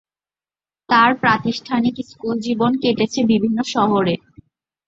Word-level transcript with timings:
তার 0.89 1.11
প্রাতিষ্ঠানিক 1.21 1.95
স্কুল 2.09 2.35
জীবন 2.39 2.71
কেটেছে 2.83 3.19
বিভিন্ন 3.31 3.57
শহরে। 3.73 4.13